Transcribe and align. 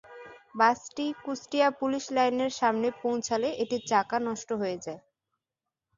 বাসটি 0.55 1.05
কুষ্টিয়া 1.23 1.67
পুলিশ 1.79 2.03
লাইনের 2.15 2.51
সামনে 2.59 2.87
পৌঁছালে 3.01 3.47
এটির 3.63 3.83
চাকা 3.87 4.17
নষ্ট 4.27 4.49
হয়ে 4.61 4.77
যায়। 4.85 5.01